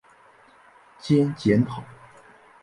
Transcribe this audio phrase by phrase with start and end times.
[0.97, 1.83] 兼检讨。